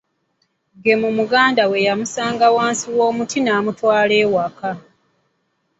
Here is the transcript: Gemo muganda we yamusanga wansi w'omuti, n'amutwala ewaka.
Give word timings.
Gemo 0.83 1.07
muganda 1.17 1.61
we 1.71 1.77
yamusanga 1.87 2.45
wansi 2.55 2.85
w'omuti, 2.97 3.37
n'amutwala 3.41 4.13
ewaka. 4.23 4.69